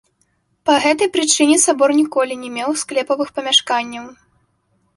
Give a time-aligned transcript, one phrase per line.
[0.67, 4.05] Па гэтай прычыне сабор ніколі не меў склепавых памяшканняў.